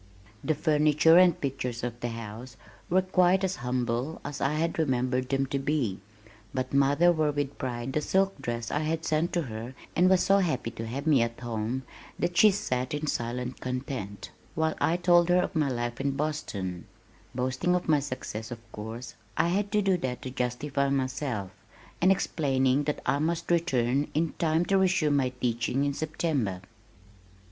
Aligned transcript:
The 0.43 0.55
furniture 0.55 1.19
and 1.19 1.39
pictures 1.39 1.83
of 1.83 1.99
the 1.99 2.07
house 2.07 2.57
were 2.89 3.03
quite 3.03 3.43
as 3.43 3.57
humble 3.57 4.19
as 4.25 4.41
I 4.41 4.53
had 4.55 4.79
remembered 4.79 5.29
them 5.29 5.45
to 5.53 5.59
be, 5.59 5.99
but 6.55 6.73
mother 6.73 7.11
wore 7.11 7.29
with 7.29 7.59
pride 7.59 7.93
the 7.93 8.01
silk 8.01 8.41
dress 8.41 8.71
I 8.71 8.79
had 8.79 9.05
sent 9.05 9.31
to 9.33 9.43
her 9.43 9.75
and 9.95 10.09
was 10.09 10.23
so 10.23 10.39
happy 10.39 10.71
to 10.71 10.87
have 10.87 11.05
me 11.05 11.21
at 11.21 11.39
home 11.41 11.83
that 12.17 12.35
she 12.35 12.49
sat 12.49 12.95
in 12.95 13.05
silent 13.05 13.59
content, 13.59 14.31
while 14.55 14.73
I 14.81 14.97
told 14.97 15.29
her 15.29 15.37
of 15.39 15.55
my 15.55 15.69
life 15.69 16.01
in 16.01 16.17
Boston 16.17 16.87
(boasting 17.35 17.75
of 17.75 17.87
my 17.87 17.99
success 17.99 18.49
of 18.49 18.57
course, 18.71 19.13
I 19.37 19.49
had 19.49 19.71
to 19.73 19.83
do 19.83 19.97
that 19.97 20.23
to 20.23 20.31
justify 20.31 20.89
myself), 20.89 21.51
and 22.01 22.11
explaining 22.11 22.85
that 22.85 23.03
I 23.05 23.19
must 23.19 23.51
return, 23.51 24.07
in 24.15 24.33
time 24.39 24.65
to 24.65 24.79
resume 24.79 25.17
my 25.17 25.29
teaching 25.29 25.85
in 25.85 25.93
September. 25.93 26.61